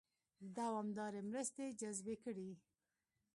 دوامدارې 0.57 1.21
مرستې 1.29 1.65
جذبې 1.79 2.15
کړي. 2.23 2.49